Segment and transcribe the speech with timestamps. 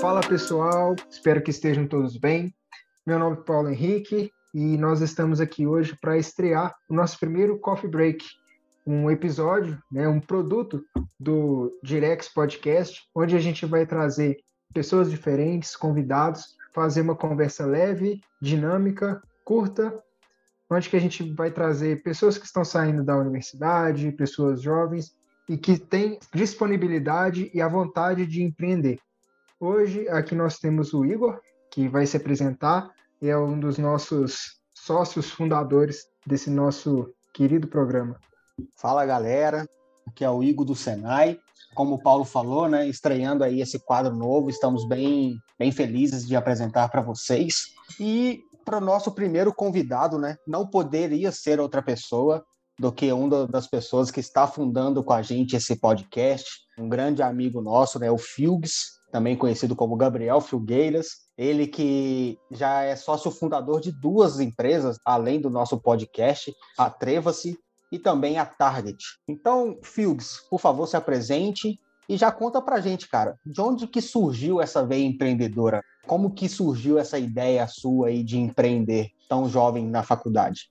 [0.00, 2.54] Fala pessoal, espero que estejam todos bem.
[3.06, 7.58] Meu nome é Paulo Henrique e nós estamos aqui hoje para estrear o nosso primeiro
[7.58, 8.26] Coffee Break,
[8.86, 10.84] um episódio, né, um produto
[11.18, 14.38] do Direx Podcast, onde a gente vai trazer
[14.74, 19.98] pessoas diferentes, convidados, fazer uma conversa leve, dinâmica, curta,
[20.68, 25.16] onde que a gente vai trazer pessoas que estão saindo da universidade, pessoas jovens
[25.48, 28.98] e que têm disponibilidade e a vontade de empreender.
[29.58, 32.90] Hoje aqui nós temos o Igor, que vai se apresentar,
[33.22, 38.20] é um dos nossos sócios fundadores desse nosso querido programa.
[38.76, 39.66] Fala galera,
[40.06, 41.38] aqui é o Igor do Senai.
[41.74, 46.36] Como o Paulo falou, né, estreando aí esse quadro novo, estamos bem, bem felizes de
[46.36, 47.64] apresentar para vocês.
[47.98, 52.44] E para o nosso primeiro convidado, né, não poderia ser outra pessoa
[52.78, 56.46] do que uma das pessoas que está fundando com a gente esse podcast,
[56.78, 61.26] um grande amigo nosso, né, o Filgs, também conhecido como Gabriel Filgueiras.
[61.38, 67.58] Ele que já é sócio fundador de duas empresas, além do nosso podcast, Atreva-se
[67.90, 69.02] e também a Target.
[69.26, 74.02] Então, Filgs, por favor, se apresente e já conta pra gente, cara, de onde que
[74.02, 75.82] surgiu essa veia empreendedora?
[76.06, 80.68] Como que surgiu essa ideia sua aí de empreender tão jovem na faculdade?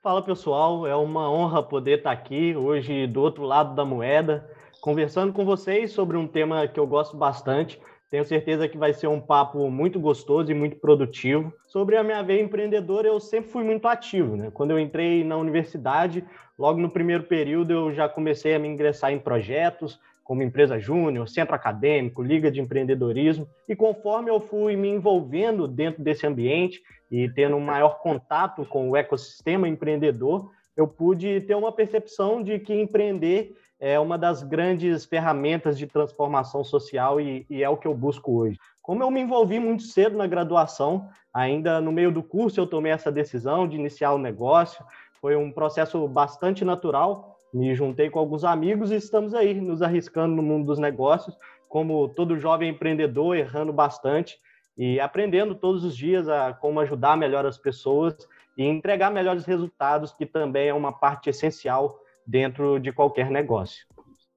[0.00, 4.48] Fala pessoal, é uma honra poder estar aqui hoje do outro lado da moeda,
[4.84, 7.80] conversando com vocês sobre um tema que eu gosto bastante.
[8.10, 11.50] Tenho certeza que vai ser um papo muito gostoso e muito produtivo.
[11.66, 14.36] Sobre a minha veia empreendedora, eu sempre fui muito ativo.
[14.36, 14.50] Né?
[14.52, 16.22] Quando eu entrei na universidade,
[16.58, 21.30] logo no primeiro período, eu já comecei a me ingressar em projetos, como empresa júnior,
[21.30, 23.48] centro acadêmico, liga de empreendedorismo.
[23.66, 28.90] E conforme eu fui me envolvendo dentro desse ambiente e tendo um maior contato com
[28.90, 35.04] o ecossistema empreendedor, eu pude ter uma percepção de que empreender é uma das grandes
[35.04, 38.58] ferramentas de transformação social e, e, é o que eu busco hoje.
[38.80, 42.92] Como eu me envolvi muito cedo na graduação, ainda no meio do curso eu tomei
[42.92, 44.84] essa decisão de iniciar o negócio.
[45.20, 47.40] Foi um processo bastante natural.
[47.52, 51.36] Me juntei com alguns amigos e estamos aí nos arriscando no mundo dos negócios,
[51.68, 54.38] como todo jovem empreendedor, errando bastante
[54.76, 58.14] e aprendendo todos os dias a como ajudar melhor as pessoas
[58.56, 63.84] e entregar melhores resultados, que também é uma parte essencial dentro de qualquer negócio.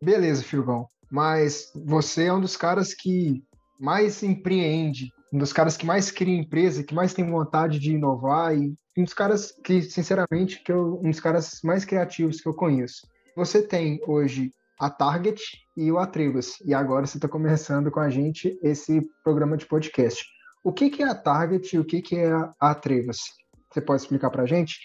[0.02, 0.88] Beleza, Filgão.
[1.10, 3.44] Mas você é um dos caras que
[3.80, 8.56] mais empreende, um dos caras que mais cria empresa, que mais tem vontade de inovar
[8.56, 12.54] e um dos caras que, sinceramente, que eu, um dos caras mais criativos que eu
[12.54, 13.08] conheço.
[13.36, 15.42] Você tem hoje a Target
[15.76, 20.24] e o Atrevas, e agora você está começando com a gente esse programa de podcast.
[20.64, 23.20] O que, que é a Target e o que, que é a Atrevas?
[23.72, 24.80] Você pode explicar para a gente?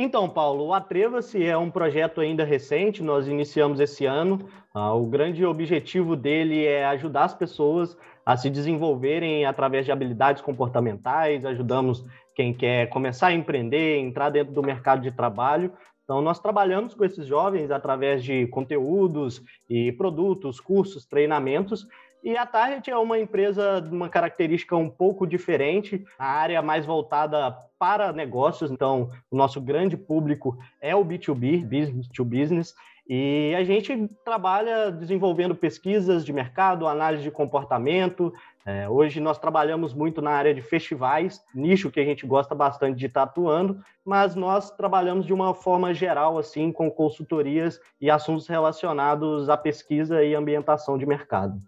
[0.00, 4.48] Então, Paulo, o Atreva-se é um projeto ainda recente, nós iniciamos esse ano.
[4.72, 10.40] Ah, o grande objetivo dele é ajudar as pessoas a se desenvolverem através de habilidades
[10.40, 15.72] comportamentais, ajudamos quem quer começar a empreender, entrar dentro do mercado de trabalho.
[16.04, 21.88] Então, nós trabalhamos com esses jovens através de conteúdos e produtos, cursos, treinamentos,
[22.28, 26.84] e a Target é uma empresa de uma característica um pouco diferente, a área mais
[26.84, 32.74] voltada para negócios, então o nosso grande público é o B2B, business to business,
[33.08, 38.30] e a gente trabalha desenvolvendo pesquisas de mercado, análise de comportamento.
[38.66, 42.98] É, hoje nós trabalhamos muito na área de festivais, nicho que a gente gosta bastante
[42.98, 48.46] de estar atuando, mas nós trabalhamos de uma forma geral, assim, com consultorias e assuntos
[48.46, 51.58] relacionados à pesquisa e ambientação de mercado.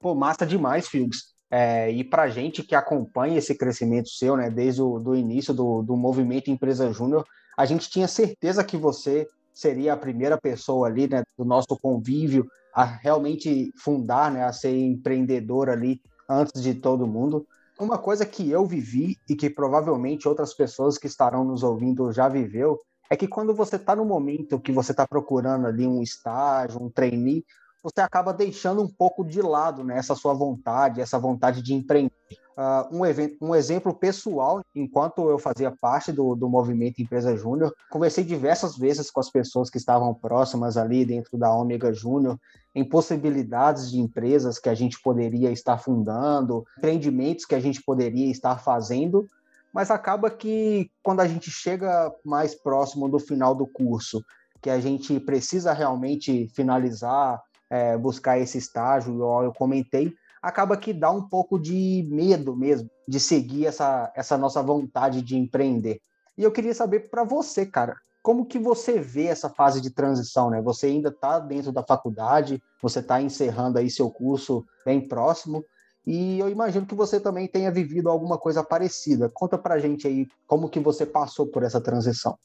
[0.00, 1.34] Pô, massa demais, Fields.
[1.50, 5.82] É, e para gente que acompanha esse crescimento seu, né, desde o do início do,
[5.82, 7.26] do movimento Empresa Júnior,
[7.56, 12.46] a gente tinha certeza que você seria a primeira pessoa ali, né, do nosso convívio
[12.72, 17.46] a realmente fundar, né, a ser empreendedor ali antes de todo mundo.
[17.80, 22.28] Uma coisa que eu vivi e que provavelmente outras pessoas que estarão nos ouvindo já
[22.28, 22.80] viveu
[23.10, 26.90] é que quando você está no momento que você está procurando ali um estágio, um
[26.90, 27.44] trainee,
[27.88, 32.12] você acaba deixando um pouco de lado né, essa sua vontade, essa vontade de empreender.
[32.56, 37.72] Uh, um, evento, um exemplo pessoal, enquanto eu fazia parte do, do movimento Empresa Júnior,
[37.88, 42.36] conversei diversas vezes com as pessoas que estavam próximas ali dentro da Ômega Júnior,
[42.74, 48.28] em possibilidades de empresas que a gente poderia estar fundando, empreendimentos que a gente poderia
[48.28, 49.28] estar fazendo,
[49.72, 54.20] mas acaba que quando a gente chega mais próximo do final do curso,
[54.60, 60.92] que a gente precisa realmente finalizar é, buscar esse estágio, eu, eu comentei, acaba que
[60.92, 66.00] dá um pouco de medo mesmo de seguir essa, essa nossa vontade de empreender.
[66.36, 70.50] E eu queria saber para você, cara, como que você vê essa fase de transição,
[70.50, 70.60] né?
[70.62, 75.64] Você ainda está dentro da faculdade, você está encerrando aí seu curso bem próximo,
[76.06, 79.28] e eu imagino que você também tenha vivido alguma coisa parecida.
[79.28, 82.38] Conta pra gente aí como que você passou por essa transição.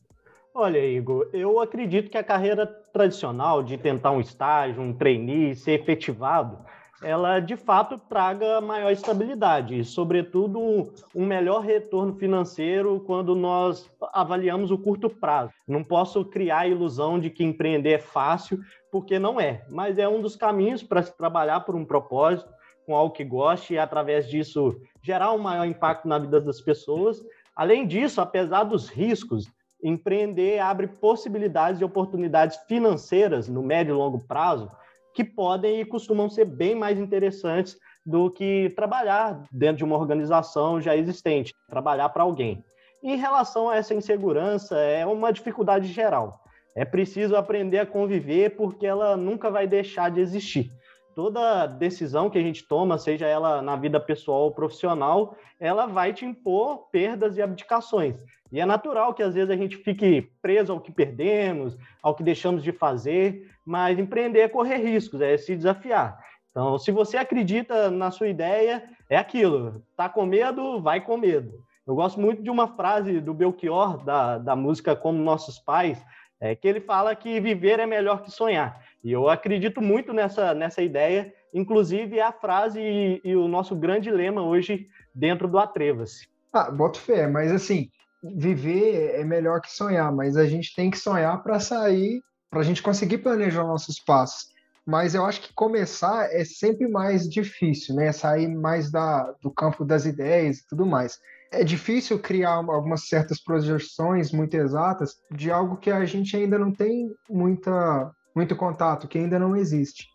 [0.55, 5.81] Olha, Igor, eu acredito que a carreira tradicional de tentar um estágio, um trainee, ser
[5.81, 6.63] efetivado,
[7.01, 14.69] ela de fato traga maior estabilidade e, sobretudo, um melhor retorno financeiro quando nós avaliamos
[14.69, 15.51] o curto prazo.
[15.67, 18.59] Não posso criar a ilusão de que empreender é fácil,
[18.91, 22.53] porque não é, mas é um dos caminhos para se trabalhar por um propósito,
[22.85, 27.19] com algo que goste e, através disso, gerar um maior impacto na vida das pessoas.
[27.55, 29.51] Além disso, apesar dos riscos,
[29.83, 34.71] empreender abre possibilidades e oportunidades financeiras no médio e longo prazo
[35.13, 40.81] que podem e costumam ser bem mais interessantes do que trabalhar dentro de uma organização
[40.81, 42.63] já existente, trabalhar para alguém.
[43.03, 46.41] Em relação a essa insegurança, é uma dificuldade geral.
[46.75, 50.71] É preciso aprender a conviver porque ela nunca vai deixar de existir
[51.15, 56.13] toda decisão que a gente toma, seja ela na vida pessoal ou profissional, ela vai
[56.13, 58.15] te impor perdas e abdicações.
[58.51, 62.23] E é natural que às vezes a gente fique preso ao que perdemos, ao que
[62.23, 66.19] deixamos de fazer, mas empreender é correr riscos, é se desafiar.
[66.51, 69.83] Então, se você acredita na sua ideia, é aquilo.
[69.97, 71.63] Tá com medo, vai com medo.
[71.85, 75.99] Eu gosto muito de uma frase do Belchior, da, da música Como Nossos Pais,
[76.39, 78.79] é, que ele fala que viver é melhor que sonhar.
[79.03, 83.75] E eu acredito muito nessa, nessa ideia, inclusive é a frase e, e o nosso
[83.75, 86.27] grande lema hoje dentro do Atreva-se.
[86.53, 87.89] Ah, boto fé, mas assim,
[88.23, 92.63] viver é melhor que sonhar, mas a gente tem que sonhar para sair, para a
[92.63, 94.53] gente conseguir planejar nossos passos.
[94.85, 98.11] Mas eu acho que começar é sempre mais difícil, né?
[98.11, 101.19] Sair mais da, do campo das ideias e tudo mais.
[101.51, 106.71] É difícil criar algumas certas projeções muito exatas de algo que a gente ainda não
[106.71, 110.07] tem muita muito contato que ainda não existe.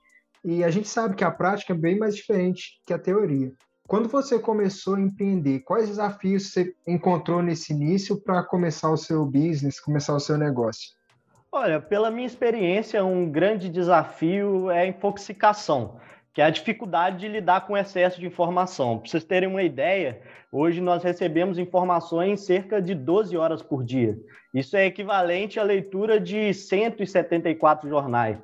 [0.45, 3.53] E a gente sabe que a prática é bem mais diferente que a teoria.
[3.87, 9.25] Quando você começou a empreender, quais desafios você encontrou nesse início para começar o seu
[9.25, 10.91] business, começar o seu negócio?
[11.51, 15.99] Olha, pela minha experiência, um grande desafio é a infoxicação,
[16.39, 18.97] que é a dificuldade de lidar com o excesso de informação.
[18.97, 24.17] Para vocês terem uma ideia, hoje nós recebemos informações cerca de 12 horas por dia.
[24.55, 28.39] Isso é equivalente à leitura de 174 jornais.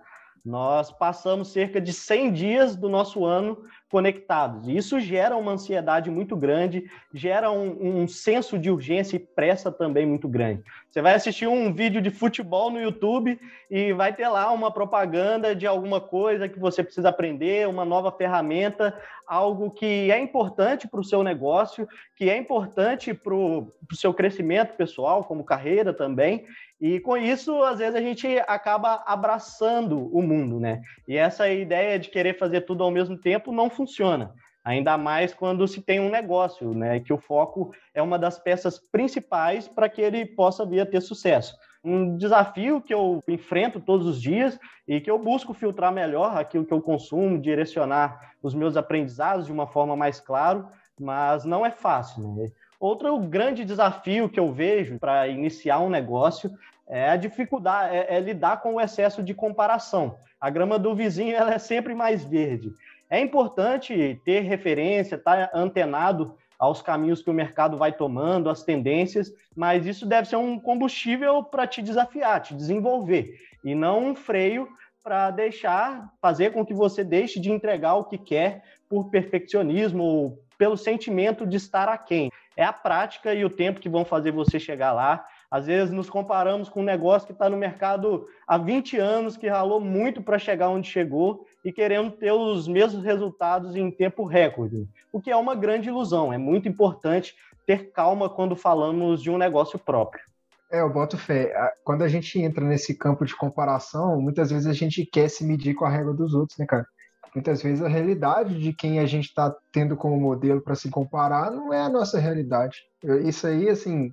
[0.44, 4.66] Nós passamos cerca de 100 dias do nosso ano conectados.
[4.68, 10.04] Isso gera uma ansiedade muito grande, gera um, um, senso de urgência e pressa também
[10.04, 10.64] muito grande.
[10.94, 13.36] Você vai assistir um vídeo de futebol no YouTube
[13.68, 18.12] e vai ter lá uma propaganda de alguma coisa que você precisa aprender, uma nova
[18.12, 18.96] ferramenta,
[19.26, 24.76] algo que é importante para o seu negócio, que é importante para o seu crescimento
[24.76, 26.46] pessoal, como carreira também,
[26.80, 30.80] e com isso, às vezes, a gente acaba abraçando o mundo, né?
[31.08, 34.32] E essa ideia de querer fazer tudo ao mesmo tempo não funciona.
[34.64, 36.98] Ainda mais quando se tem um negócio, né?
[36.98, 41.02] Que o foco é uma das peças principais para que ele possa vir a ter
[41.02, 41.54] sucesso.
[41.84, 44.58] Um desafio que eu enfrento todos os dias
[44.88, 49.52] e que eu busco filtrar melhor aquilo que eu consumo, direcionar os meus aprendizados de
[49.52, 50.66] uma forma mais clara,
[50.98, 52.50] mas não é fácil, né?
[52.80, 56.50] Outro grande desafio que eu vejo para iniciar um negócio
[56.86, 60.18] é a dificuldade, é, é, lidar com o excesso de comparação.
[60.40, 62.72] A grama do vizinho ela é sempre mais verde.
[63.10, 68.62] É importante ter referência, estar tá antenado aos caminhos que o mercado vai tomando, as
[68.62, 74.14] tendências, mas isso deve ser um combustível para te desafiar, te desenvolver, e não um
[74.14, 74.68] freio
[75.02, 80.44] para deixar, fazer com que você deixe de entregar o que quer por perfeccionismo ou
[80.56, 84.58] pelo sentimento de estar aquém é a prática e o tempo que vão fazer você
[84.60, 85.26] chegar lá.
[85.54, 89.46] Às vezes nos comparamos com um negócio que está no mercado há 20 anos, que
[89.46, 94.88] ralou muito para chegar onde chegou e querendo ter os mesmos resultados em tempo recorde,
[95.12, 96.32] o que é uma grande ilusão.
[96.32, 100.24] É muito importante ter calma quando falamos de um negócio próprio.
[100.72, 101.54] É, eu boto fé.
[101.84, 105.74] Quando a gente entra nesse campo de comparação, muitas vezes a gente quer se medir
[105.74, 106.84] com a regra dos outros, né, cara?
[107.32, 111.52] Muitas vezes a realidade de quem a gente está tendo como modelo para se comparar
[111.52, 112.78] não é a nossa realidade.
[113.24, 114.12] Isso aí, assim,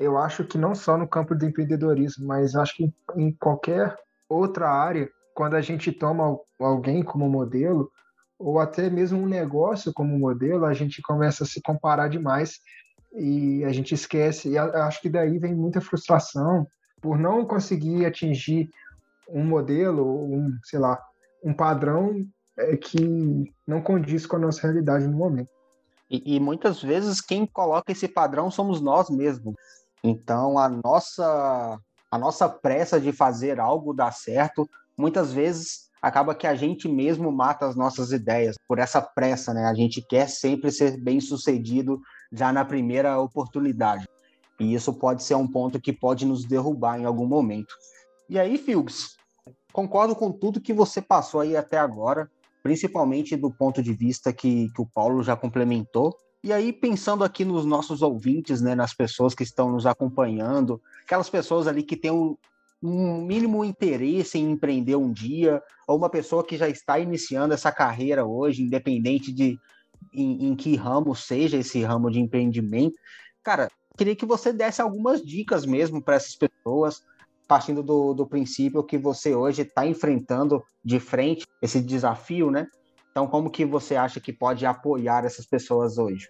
[0.00, 3.94] eu acho que não só no campo do empreendedorismo, mas acho que em qualquer
[4.26, 7.90] outra área, quando a gente toma alguém como modelo,
[8.38, 12.60] ou até mesmo um negócio como modelo, a gente começa a se comparar demais
[13.12, 14.48] e a gente esquece.
[14.48, 16.66] E acho que daí vem muita frustração
[17.02, 18.70] por não conseguir atingir
[19.28, 20.98] um modelo, um, sei lá,
[21.44, 22.26] um padrão
[22.56, 25.50] é, que não condiz com a nossa realidade no momento.
[26.10, 29.54] E, e, muitas vezes quem coloca esse padrão somos nós mesmos.
[30.02, 31.78] Então a nossa
[32.10, 37.30] a nossa pressa de fazer algo dar certo, muitas vezes acaba que a gente mesmo
[37.30, 39.66] mata as nossas ideias por essa pressa, né?
[39.66, 42.00] A gente quer sempre ser bem sucedido
[42.32, 44.08] já na primeira oportunidade.
[44.58, 47.74] E isso pode ser um ponto que pode nos derrubar em algum momento.
[48.28, 49.16] E aí, Filgs,
[49.72, 52.30] concordo com tudo que você passou aí até agora,
[52.62, 56.16] principalmente do ponto de vista que, que o Paulo já complementou.
[56.42, 61.28] E aí, pensando aqui nos nossos ouvintes, né, nas pessoas que estão nos acompanhando, aquelas
[61.28, 62.36] pessoas ali que têm um,
[62.82, 67.70] um mínimo interesse em empreender um dia, ou uma pessoa que já está iniciando essa
[67.70, 69.58] carreira hoje, independente de
[70.14, 72.96] em, em que ramo seja esse ramo de empreendimento,
[73.42, 77.02] cara, queria que você desse algumas dicas mesmo para essas pessoas,
[77.46, 82.66] partindo do, do princípio que você hoje está enfrentando de frente esse desafio, né?
[83.10, 86.28] Então, como que você acha que pode apoiar essas pessoas hoje?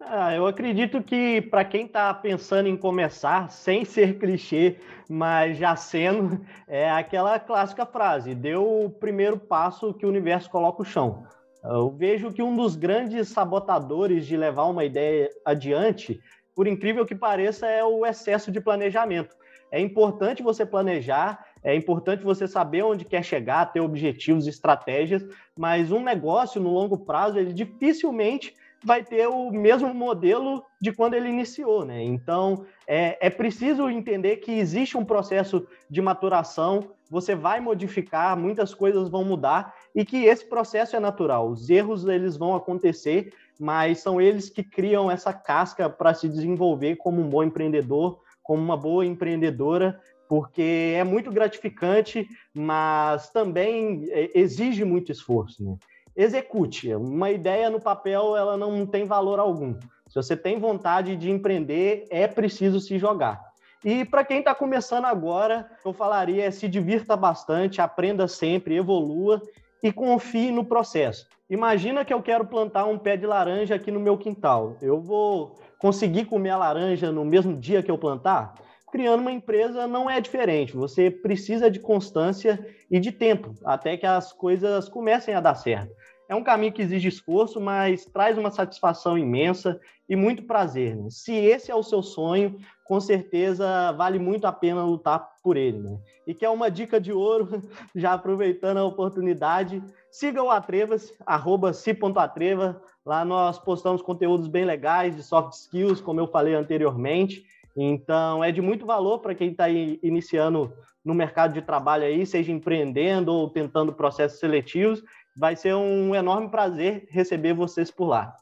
[0.00, 4.76] Ah, eu acredito que para quem está pensando em começar, sem ser clichê,
[5.08, 10.82] mas já sendo, é aquela clássica frase: deu o primeiro passo que o universo coloca
[10.82, 11.24] o chão.
[11.64, 16.20] Eu vejo que um dos grandes sabotadores de levar uma ideia adiante,
[16.54, 19.36] por incrível que pareça, é o excesso de planejamento.
[19.70, 25.24] É importante você planejar, é importante você saber onde quer chegar, ter objetivos, estratégias,
[25.56, 31.14] mas um negócio no longo prazo, ele dificilmente vai ter o mesmo modelo de quando
[31.14, 32.02] ele iniciou, né?
[32.02, 38.72] Então, é, é preciso entender que existe um processo de maturação, você vai modificar, muitas
[38.72, 41.48] coisas vão mudar e que esse processo é natural.
[41.50, 46.96] Os erros, eles vão acontecer, mas são eles que criam essa casca para se desenvolver
[46.96, 54.30] como um bom empreendedor, como uma boa empreendedora, porque é muito gratificante, mas também é,
[54.34, 55.76] exige muito esforço, né?
[56.18, 56.92] execute.
[56.94, 59.74] Uma ideia no papel ela não tem valor algum.
[60.08, 63.40] Se você tem vontade de empreender, é preciso se jogar.
[63.84, 69.40] E para quem está começando agora, eu falaria se divirta bastante, aprenda sempre, evolua
[69.80, 71.28] e confie no processo.
[71.48, 74.76] Imagina que eu quero plantar um pé de laranja aqui no meu quintal.
[74.82, 78.54] Eu vou conseguir comer a laranja no mesmo dia que eu plantar?
[78.90, 80.76] Criando uma empresa não é diferente.
[80.76, 82.58] Você precisa de constância
[82.90, 85.94] e de tempo até que as coisas comecem a dar certo.
[86.28, 90.94] É um caminho que exige esforço, mas traz uma satisfação imensa e muito prazer.
[90.94, 91.08] Né?
[91.08, 95.78] Se esse é o seu sonho, com certeza vale muito a pena lutar por ele.
[95.78, 95.98] Né?
[96.26, 97.62] E que é uma dica de ouro,
[97.96, 102.78] já aproveitando a oportunidade, siga o Atrevas, arroba si.atreva.
[103.06, 107.42] Lá nós postamos conteúdos bem legais de soft skills, como eu falei anteriormente.
[107.80, 110.72] Então, é de muito valor para quem está iniciando
[111.04, 115.00] no mercado de trabalho aí, seja empreendendo ou tentando processos seletivos.
[115.36, 118.34] Vai ser um enorme prazer receber vocês por lá.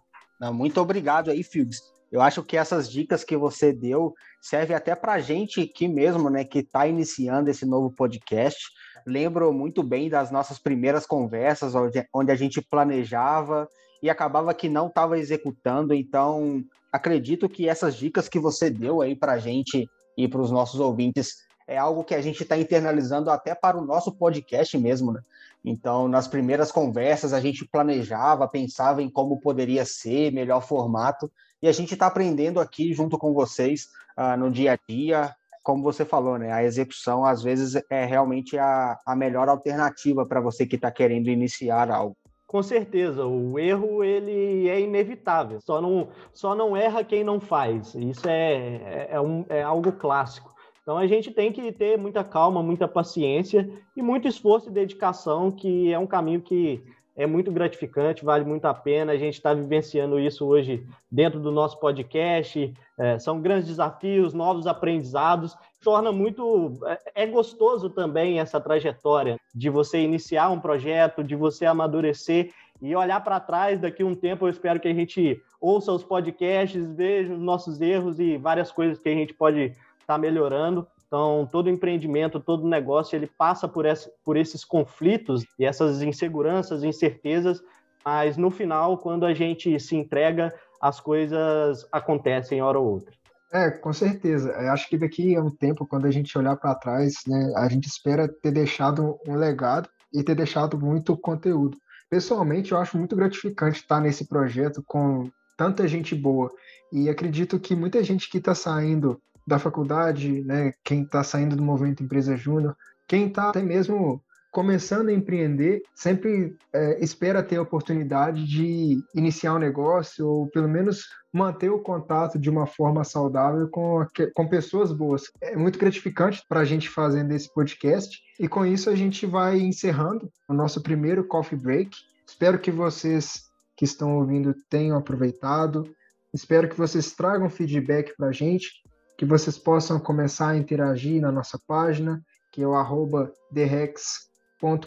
[0.54, 1.82] Muito obrigado aí, Figs.
[2.10, 6.30] Eu acho que essas dicas que você deu servem até para a gente aqui mesmo,
[6.30, 8.58] né, que está iniciando esse novo podcast.
[9.06, 11.74] Lembro muito bem das nossas primeiras conversas,
[12.12, 13.68] onde a gente planejava
[14.02, 15.94] e acabava que não estava executando.
[15.94, 20.50] Então, acredito que essas dicas que você deu aí para a gente e para os
[20.50, 25.12] nossos ouvintes é algo que a gente está internalizando até para o nosso podcast mesmo,
[25.12, 25.20] né?
[25.64, 31.66] Então, nas primeiras conversas, a gente planejava, pensava em como poderia ser, melhor formato, e
[31.66, 35.34] a gente está aprendendo aqui junto com vocês uh, no dia a dia.
[35.66, 36.52] Como você falou, né?
[36.52, 41.26] A execução, às vezes, é realmente a, a melhor alternativa para você que está querendo
[41.26, 42.16] iniciar algo.
[42.46, 45.60] Com certeza, o erro ele é inevitável.
[45.60, 47.96] Só não, só não erra quem não faz.
[47.96, 50.54] Isso é, é, é, um, é algo clássico.
[50.82, 55.50] Então a gente tem que ter muita calma, muita paciência e muito esforço e dedicação,
[55.50, 56.80] que é um caminho que
[57.16, 59.12] é muito gratificante, vale muito a pena.
[59.12, 62.74] A gente está vivenciando isso hoje dentro do nosso podcast.
[62.98, 65.56] É, são grandes desafios, novos aprendizados.
[65.82, 66.78] Torna muito.
[67.14, 72.94] É, é gostoso também essa trajetória de você iniciar um projeto, de você amadurecer e
[72.94, 74.44] olhar para trás daqui um tempo.
[74.44, 78.98] Eu espero que a gente ouça os podcasts, veja os nossos erros e várias coisas
[78.98, 79.74] que a gente pode
[80.06, 80.86] está melhorando.
[81.06, 86.82] Então, todo empreendimento, todo negócio, ele passa por, essa, por esses conflitos e essas inseguranças,
[86.82, 87.62] incertezas,
[88.04, 93.14] mas no final, quando a gente se entrega, as coisas acontecem hora ou outra.
[93.52, 94.50] É, com certeza.
[94.50, 97.68] Eu acho que daqui a um tempo, quando a gente olhar para trás, né, a
[97.68, 101.78] gente espera ter deixado um legado e ter deixado muito conteúdo.
[102.10, 106.52] Pessoalmente, eu acho muito gratificante estar nesse projeto com tanta gente boa.
[106.92, 111.62] E acredito que muita gente que está saindo da faculdade, né, quem está saindo do
[111.62, 112.76] movimento Empresa Júnior,
[113.06, 114.22] quem está até mesmo
[114.56, 120.66] começando a empreender, sempre é, espera ter a oportunidade de iniciar um negócio ou pelo
[120.66, 125.24] menos manter o contato de uma forma saudável com, com pessoas boas.
[125.42, 129.58] É muito gratificante para a gente fazendo esse podcast e com isso a gente vai
[129.58, 131.94] encerrando o nosso primeiro coffee break.
[132.26, 133.42] Espero que vocês
[133.76, 135.84] que estão ouvindo tenham aproveitado.
[136.32, 138.70] Espero que vocês tragam feedback para a gente,
[139.16, 143.32] que vocês possam começar a interagir na nossa página, que é o arroba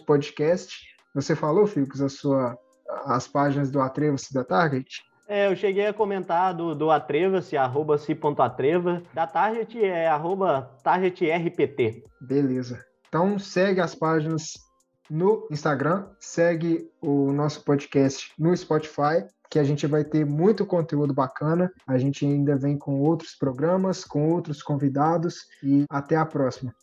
[0.05, 0.75] podcast.
[1.15, 2.57] Você falou, Filcos, a sua,
[3.05, 5.03] as páginas do Atreva-se da Target?
[5.27, 9.03] É, eu cheguei a comentar do, do Atreva-se, arroba si.atreva.
[9.13, 12.03] Da Target é arroba targetrpt.
[12.19, 12.83] Beleza.
[13.07, 14.53] Então segue as páginas
[15.09, 21.13] no Instagram, segue o nosso podcast no Spotify, que a gente vai ter muito conteúdo
[21.13, 21.72] bacana.
[21.88, 26.74] A gente ainda vem com outros programas, com outros convidados e até a próxima.